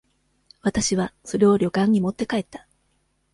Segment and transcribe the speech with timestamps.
[0.63, 2.65] 私は、それを旅館に持って帰った。